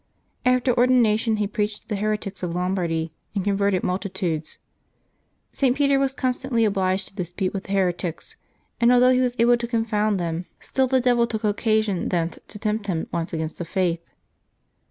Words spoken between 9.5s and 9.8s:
to